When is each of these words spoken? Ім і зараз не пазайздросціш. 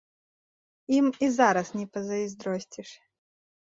Ім 1.01 1.07
і 1.29 1.31
зараз 1.37 1.67
не 1.79 1.87
пазайздросціш. 1.93 2.89